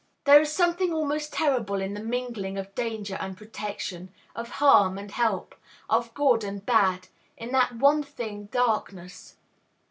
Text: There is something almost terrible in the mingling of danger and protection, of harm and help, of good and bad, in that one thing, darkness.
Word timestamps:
There 0.23 0.41
is 0.41 0.51
something 0.51 0.91
almost 0.91 1.31
terrible 1.31 1.79
in 1.79 1.93
the 1.93 1.99
mingling 2.01 2.57
of 2.57 2.73
danger 2.73 3.19
and 3.21 3.37
protection, 3.37 4.11
of 4.35 4.49
harm 4.57 4.97
and 4.97 5.11
help, 5.11 5.53
of 5.91 6.11
good 6.15 6.43
and 6.43 6.65
bad, 6.65 7.09
in 7.37 7.51
that 7.51 7.75
one 7.75 8.01
thing, 8.01 8.45
darkness. 8.45 9.35